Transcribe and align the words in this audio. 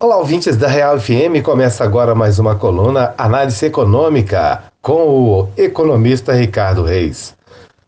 Olá, 0.00 0.16
ouvintes 0.16 0.56
da 0.56 0.68
Real 0.68 0.96
FM. 1.00 1.42
Começa 1.42 1.82
agora 1.82 2.14
mais 2.14 2.38
uma 2.38 2.54
coluna 2.54 3.12
Análise 3.18 3.66
Econômica 3.66 4.62
com 4.80 5.08
o 5.08 5.48
economista 5.56 6.32
Ricardo 6.32 6.84
Reis. 6.84 7.34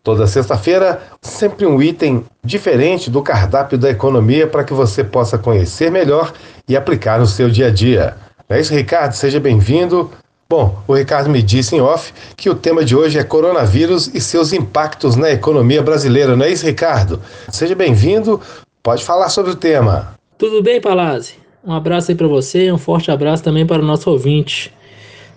Toda 0.02 0.26
sexta-feira, 0.26 1.00
sempre 1.22 1.64
um 1.64 1.80
item 1.80 2.24
diferente 2.42 3.08
do 3.08 3.22
cardápio 3.22 3.78
da 3.78 3.88
economia 3.88 4.48
para 4.48 4.64
que 4.64 4.74
você 4.74 5.04
possa 5.04 5.38
conhecer 5.38 5.88
melhor 5.88 6.32
e 6.66 6.76
aplicar 6.76 7.20
no 7.20 7.28
seu 7.28 7.48
dia 7.48 7.68
a 7.68 7.70
dia. 7.70 8.16
Não 8.48 8.56
é 8.56 8.60
isso, 8.60 8.74
Ricardo? 8.74 9.12
Seja 9.12 9.38
bem-vindo. 9.38 10.10
Bom, 10.48 10.82
o 10.88 10.96
Ricardo 10.96 11.30
me 11.30 11.40
disse 11.40 11.76
em 11.76 11.80
off 11.80 12.12
que 12.36 12.50
o 12.50 12.56
tema 12.56 12.84
de 12.84 12.96
hoje 12.96 13.20
é 13.20 13.22
coronavírus 13.22 14.10
e 14.12 14.20
seus 14.20 14.52
impactos 14.52 15.14
na 15.14 15.30
economia 15.30 15.80
brasileira, 15.80 16.36
não 16.36 16.44
é 16.44 16.50
isso, 16.50 16.66
Ricardo? 16.66 17.22
Seja 17.50 17.76
bem-vindo, 17.76 18.40
pode 18.82 19.04
falar 19.04 19.28
sobre 19.28 19.52
o 19.52 19.54
tema. 19.54 20.18
Tudo 20.36 20.60
bem, 20.60 20.80
Palazzi? 20.80 21.39
Um 21.64 21.72
abraço 21.72 22.10
aí 22.10 22.16
para 22.16 22.26
você 22.26 22.66
e 22.66 22.72
um 22.72 22.78
forte 22.78 23.10
abraço 23.10 23.44
também 23.44 23.66
para 23.66 23.82
o 23.82 23.84
nosso 23.84 24.10
ouvinte. 24.10 24.72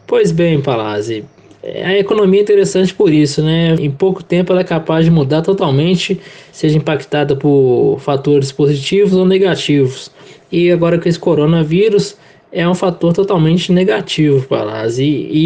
Pois 0.07 0.31
bem, 0.31 0.61
Palazzi, 0.61 1.25
a 1.63 1.98
economia 1.98 2.39
é 2.39 2.43
interessante 2.43 2.93
por 2.93 3.11
isso, 3.11 3.41
né? 3.41 3.75
Em 3.75 3.91
pouco 3.91 4.23
tempo 4.23 4.51
ela 4.51 4.62
é 4.62 4.65
capaz 4.65 5.05
de 5.05 5.12
mudar 5.12 5.41
totalmente, 5.41 6.20
seja 6.51 6.77
impactada 6.77 7.35
por 7.35 7.99
fatores 7.99 8.51
positivos 8.51 9.13
ou 9.13 9.25
negativos. 9.25 10.12
E 10.51 10.71
agora 10.71 10.98
com 10.98 11.09
esse 11.09 11.20
coronavírus, 11.20 12.15
é 12.53 12.70
um 12.70 12.75
fator 12.75 13.12
totalmente 13.12 13.71
negativo 13.71 14.45
para 14.48 14.63
nós 14.63 14.99
e, 14.99 15.03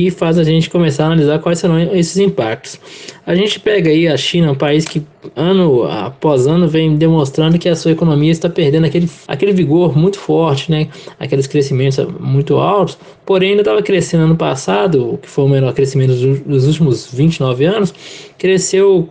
e, 0.08 0.12
faz 0.12 0.38
a 0.38 0.44
gente 0.44 0.70
começar 0.70 1.06
a 1.06 1.08
analisar 1.08 1.40
quais 1.40 1.58
serão 1.58 1.80
esses 1.96 2.18
impactos. 2.18 2.78
A 3.26 3.34
gente 3.34 3.60
pega 3.62 3.90
aí 3.90 4.08
a 4.08 4.18
China, 4.18 4.52
um 4.52 4.56
país 4.56 4.84
que 4.84 5.02
ano 5.34 5.86
após 5.86 6.48
ano 6.48 6.68
vem 6.68 6.98
demonstrando 6.98 7.58
que 7.58 7.70
a 7.70 7.76
sua 7.76 7.92
economia 7.92 8.32
está 8.32 8.50
perdendo 8.50 8.86
aquele, 8.86 9.10
aquele 9.28 9.54
vigor 9.54 9.98
muito 9.98 10.20
forte, 10.20 10.70
né? 10.70 10.90
aqueles 11.18 11.48
crescimentos 11.48 11.98
muito 12.20 12.58
altos, 12.58 12.98
porém 13.26 13.52
ainda 13.52 13.62
estava 13.62 13.82
crescendo 13.82 14.26
ano 14.26 14.36
passado, 14.36 15.18
que 15.22 15.30
foi 15.30 15.46
o 15.46 15.50
menor 15.50 15.74
crescimento 15.74 16.14
dos 16.46 16.68
últimos 16.68 17.10
29 17.12 17.66
anos, 17.66 17.94
cresceu 18.38 19.10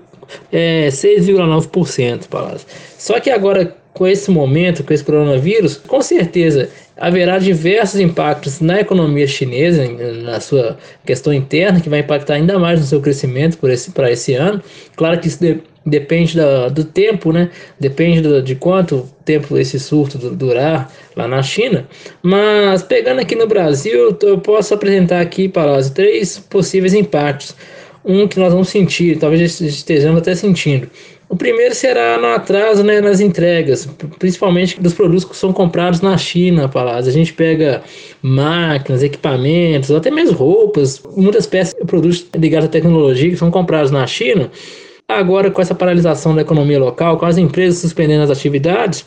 é, 0.53 0.89
6,9%. 0.89 2.27
Só 2.99 3.21
que 3.21 3.31
agora 3.31 3.77
com 3.97 4.07
esse 4.07 4.31
momento, 4.31 4.85
com 4.85 4.93
esse 4.93 5.03
coronavírus, 5.03 5.79
com 5.79 6.03
certeza 6.03 6.69
haverá 6.99 7.39
diversos 7.39 7.99
impactos 7.99 8.61
na 8.61 8.81
economia 8.81 9.27
chinesa, 9.27 9.87
na 10.23 10.39
sua 10.39 10.77
questão 11.05 11.33
interna, 11.33 11.81
que 11.81 11.89
vai 11.89 12.01
impactar 12.01 12.35
ainda 12.35 12.59
mais 12.59 12.79
no 12.79 12.87
seu 12.87 13.01
crescimento 13.01 13.57
para 13.57 13.73
esse, 13.73 13.91
esse 14.11 14.35
ano. 14.35 14.63
Claro 14.97 15.19
que 15.19 15.29
isso 15.29 15.41
de, 15.41 15.61
depende 15.85 16.37
da, 16.37 16.69
do 16.69 16.85
tempo, 16.85 17.33
né? 17.33 17.51
Depende 17.81 18.21
do, 18.21 18.43
de 18.43 18.55
quanto 18.55 19.09
tempo 19.25 19.57
esse 19.57 19.79
surto 19.81 20.19
durar 20.19 20.93
lá 21.15 21.27
na 21.27 21.43
China. 21.43 21.87
Mas 22.23 22.83
pegando 22.83 23.21
aqui 23.21 23.35
no 23.35 23.47
Brasil, 23.47 24.15
eu 24.23 24.39
posso 24.39 24.75
apresentar 24.75 25.21
aqui 25.21 25.49
para 25.49 25.83
três 25.91 26.39
possíveis 26.39 26.93
impactos. 26.93 27.55
Um 28.07 28.29
que 28.29 28.39
nós 28.39 28.53
vamos 28.53 28.69
sentir, 28.69 29.19
talvez 29.19 29.61
estejamos 29.61 30.21
até 30.21 30.35
sentindo 30.35 30.89
o 31.29 31.37
primeiro 31.37 31.75
será 31.75 32.19
no 32.19 32.29
atraso 32.29 32.85
né, 32.85 33.01
nas 33.01 33.21
entregas, 33.21 33.87
principalmente 34.19 34.81
dos 34.81 34.95
produtos 34.95 35.25
que 35.25 35.37
são 35.37 35.53
comprados 35.53 36.01
na 36.01 36.17
China, 36.17 36.69
Palácio. 36.69 37.11
A 37.11 37.13
gente 37.13 37.33
pega 37.33 37.83
máquinas, 38.23 39.03
equipamentos, 39.03 39.91
até 39.91 40.11
mesmo 40.11 40.37
roupas, 40.37 41.03
muitas 41.17 41.47
peças, 41.47 41.75
produtos 41.87 42.27
ligados 42.37 42.69
à 42.69 42.71
tecnologia 42.71 43.31
que 43.31 43.37
são 43.37 43.51
comprados 43.51 43.91
na 43.91 44.07
China. 44.07 44.51
Agora, 45.09 45.51
com 45.51 45.61
essa 45.61 45.75
paralisação 45.75 46.35
da 46.35 46.43
economia 46.43 46.79
local, 46.79 47.17
com 47.19 47.27
as 47.27 47.39
empresas 47.39 47.81
suspendendo 47.81 48.23
as 48.23 48.31
atividades, 48.31 49.05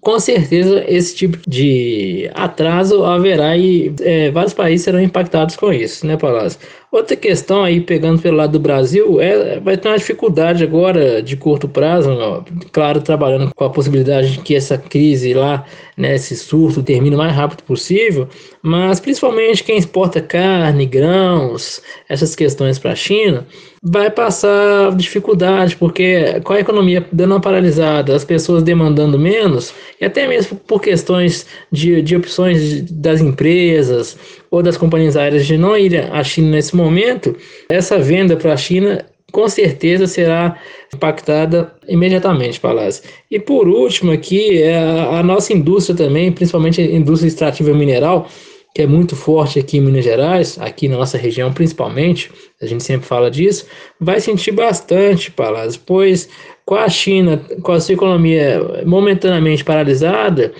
com 0.00 0.18
certeza 0.18 0.84
esse 0.88 1.14
tipo 1.14 1.38
de 1.48 2.28
atraso 2.34 3.04
haverá 3.04 3.56
e 3.56 3.94
é, 4.00 4.30
vários 4.30 4.52
países 4.52 4.84
serão 4.84 5.00
impactados 5.00 5.56
com 5.56 5.72
isso, 5.72 6.06
né, 6.06 6.16
Palácio? 6.16 6.58
Outra 6.92 7.16
questão 7.16 7.64
aí, 7.64 7.80
pegando 7.80 8.20
pelo 8.20 8.36
lado 8.36 8.52
do 8.52 8.60
Brasil, 8.60 9.18
é, 9.18 9.58
vai 9.58 9.78
ter 9.78 9.88
uma 9.88 9.96
dificuldade 9.96 10.62
agora 10.62 11.22
de 11.22 11.38
curto 11.38 11.66
prazo, 11.66 12.10
ó, 12.10 12.44
claro, 12.70 13.00
trabalhando 13.00 13.50
com 13.54 13.64
a 13.64 13.70
possibilidade 13.70 14.32
de 14.32 14.40
que 14.40 14.54
essa 14.54 14.76
crise 14.76 15.32
lá, 15.32 15.64
né, 15.96 16.14
esse 16.16 16.36
surto, 16.36 16.82
termine 16.82 17.14
o 17.14 17.18
mais 17.18 17.34
rápido 17.34 17.62
possível, 17.62 18.28
mas 18.60 19.00
principalmente 19.00 19.64
quem 19.64 19.78
exporta 19.78 20.20
carne, 20.20 20.84
grãos, 20.84 21.80
essas 22.10 22.36
questões 22.36 22.78
para 22.78 22.92
a 22.92 22.96
China, 22.96 23.46
vai 23.82 24.10
passar 24.10 24.94
dificuldade, 24.94 25.76
porque 25.76 26.42
com 26.44 26.52
a 26.52 26.60
economia 26.60 27.06
dando 27.10 27.30
uma 27.30 27.40
paralisada, 27.40 28.14
as 28.14 28.22
pessoas 28.22 28.62
demandando 28.62 29.18
menos, 29.18 29.72
e 29.98 30.04
até 30.04 30.28
mesmo 30.28 30.58
por 30.58 30.78
questões 30.78 31.46
de, 31.70 32.02
de 32.02 32.16
opções 32.16 32.82
das 32.82 33.22
empresas 33.22 34.41
ou 34.52 34.62
das 34.62 34.76
companhias 34.76 35.16
aéreas 35.16 35.46
de 35.46 35.56
não 35.56 35.76
ir 35.76 35.96
à 36.12 36.22
China 36.22 36.50
nesse 36.50 36.76
momento, 36.76 37.34
essa 37.70 37.98
venda 37.98 38.36
para 38.36 38.52
a 38.52 38.56
China 38.56 39.02
com 39.32 39.48
certeza 39.48 40.06
será 40.06 40.58
impactada 40.94 41.74
imediatamente, 41.88 42.60
Palácio. 42.60 43.02
E 43.30 43.40
por 43.40 43.66
último 43.66 44.12
aqui, 44.12 44.62
é 44.62 44.78
a, 44.78 45.22
nossa 45.22 45.54
indústria 45.54 45.96
também, 45.96 46.30
principalmente 46.30 46.82
a 46.82 46.84
indústria 46.84 47.28
extrativa 47.28 47.72
mineral, 47.72 48.28
que 48.74 48.82
é 48.82 48.86
muito 48.86 49.16
forte 49.16 49.58
aqui 49.58 49.78
em 49.78 49.80
Minas 49.80 50.04
Gerais, 50.04 50.58
aqui 50.60 50.86
na 50.86 50.98
nossa 50.98 51.16
região 51.16 51.50
principalmente, 51.50 52.30
a 52.60 52.66
gente 52.66 52.84
sempre 52.84 53.06
fala 53.06 53.30
disso, 53.30 53.66
vai 53.98 54.20
sentir 54.20 54.52
bastante, 54.52 55.30
Palácio, 55.30 55.80
pois 55.86 56.28
com 56.66 56.74
a 56.74 56.90
China, 56.90 57.38
com 57.62 57.72
a 57.72 57.80
sua 57.80 57.94
economia 57.94 58.82
momentaneamente 58.84 59.64
paralisada, 59.64 60.52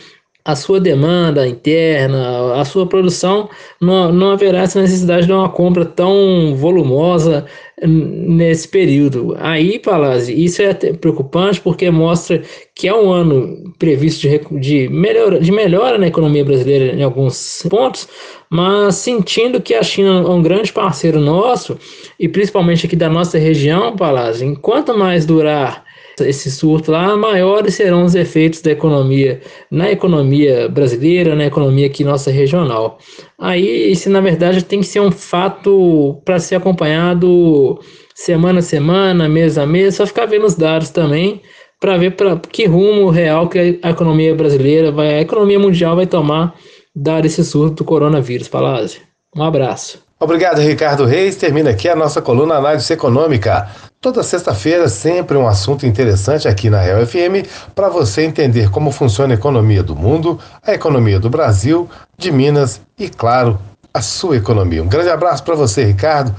a 0.45 0.57
sua 0.57 0.81
demanda 0.81 1.47
interna, 1.47 2.55
a 2.55 2.65
sua 2.65 2.85
produção, 2.87 3.49
não, 3.81 4.13
não 4.13 4.33
haverá 4.33 4.63
essa 4.63 4.81
necessidade 4.81 5.27
de 5.27 5.33
uma 5.33 5.49
compra 5.49 5.85
tão 5.85 6.55
volumosa 6.57 7.47
nesse 7.85 8.67
período. 8.67 9.37
Aí, 9.39 9.79
Palazzi, 9.79 10.33
isso 10.33 10.61
é 10.63 10.75
preocupante 10.75 11.61
porque 11.61 11.91
mostra 11.91 12.43
que 12.75 12.89
é 12.89 12.95
um 12.95 13.13
ano 13.13 13.73
previsto 13.79 14.29
de, 14.29 14.41
de, 14.61 14.89
melhora, 14.89 15.39
de 15.41 15.53
melhora 15.53 15.97
na 15.97 16.09
economia 16.09 16.45
brasileira 16.45 16.97
em 16.97 17.03
alguns 17.03 17.65
pontos, 17.69 18.09
mas 18.51 18.97
sentindo 18.97 19.61
que 19.61 19.75
a 19.75 19.83
China 19.83 20.25
é 20.27 20.29
um 20.29 20.43
grande 20.43 20.73
parceiro 20.73 21.21
nosso, 21.21 21.79
e 22.19 22.29
principalmente 22.29 22.87
aqui 22.87 22.97
da 22.97 23.09
nossa 23.09 23.39
região, 23.39 23.95
Palazzi, 23.97 24.45
enquanto 24.45 24.97
mais 24.97 25.25
durar 25.25 25.85
esse 26.29 26.51
surto 26.51 26.91
lá, 26.93 27.17
maiores 27.17 27.75
serão 27.75 28.05
os 28.05 28.15
efeitos 28.15 28.61
da 28.61 28.71
economia 28.71 29.41
na 29.71 29.91
economia 29.91 30.69
brasileira, 30.69 31.35
na 31.35 31.47
economia 31.47 31.87
aqui 31.87 32.05
nossa 32.05 32.31
regional. 32.31 32.99
Aí, 33.39 33.91
isso 33.93 34.09
na 34.11 34.21
verdade 34.21 34.65
tem 34.65 34.81
que 34.81 34.87
ser 34.87 35.01
um 35.01 35.11
fato 35.11 36.21
para 36.25 36.39
ser 36.39 36.57
acompanhado 36.57 37.79
semana 38.15 38.61
a 38.61 38.63
semana, 38.63 39.29
mês 39.29 39.59
a 39.59 39.67
mês, 39.67 39.97
só 39.97 40.07
ficar 40.07 40.27
vendo 40.27 40.47
os 40.47 40.55
dados 40.55 40.91
também 40.91 41.41
para 41.81 41.97
ver 41.97 42.13
para 42.13 42.37
que 42.37 42.65
rumo 42.67 43.11
real 43.11 43.49
que 43.49 43.81
a 43.83 43.91
economia 43.91 44.35
brasileira 44.35 44.93
vai, 44.93 45.15
a 45.15 45.21
economia 45.21 45.59
mundial 45.59 45.97
vai 45.97 46.07
tomar 46.07 46.55
dar 46.95 47.25
esse 47.25 47.45
surto 47.45 47.77
do 47.77 47.85
coronavírus, 47.85 48.49
Palácio. 48.49 49.01
Um 49.35 49.43
abraço. 49.43 50.01
Obrigado, 50.21 50.61
Ricardo 50.61 51.05
Reis. 51.05 51.35
Termina 51.35 51.71
aqui 51.71 51.89
a 51.89 51.97
nossa 51.97 52.23
coluna 52.23 52.55
Análise 52.55 52.93
Econômica. 52.93 53.69
Toda 54.03 54.25
sexta-feira, 54.25 54.89
sempre 54.89 55.37
um 55.37 55.47
assunto 55.47 55.87
interessante 55.87 56.49
aqui 56.49 56.69
na 56.69 56.81
Real 56.81 57.07
FM 57.07 57.47
para 57.73 57.89
você 57.89 58.23
entender 58.23 58.69
como 58.69 58.91
funciona 58.91 59.33
a 59.33 59.37
economia 59.37 59.81
do 59.81 59.95
mundo, 59.95 60.41
a 60.61 60.73
economia 60.73 61.21
do 61.21 61.31
Brasil, 61.31 61.89
de 62.19 62.33
Minas 62.33 62.81
e, 62.99 63.09
claro, 63.09 63.61
a 63.95 64.03
sua 64.03 64.37
economia. 64.37 64.83
Um 64.83 64.89
grande 64.89 65.09
abraço 65.09 65.45
para 65.45 65.55
você, 65.55 65.85
Ricardo. 65.85 66.35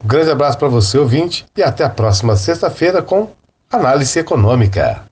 Um 0.00 0.06
grande 0.06 0.30
abraço 0.30 0.58
para 0.58 0.68
você, 0.68 0.96
ouvinte, 0.96 1.44
e 1.56 1.62
até 1.62 1.82
a 1.82 1.90
próxima 1.90 2.36
sexta-feira 2.36 3.02
com 3.02 3.30
Análise 3.68 4.16
Econômica. 4.16 5.07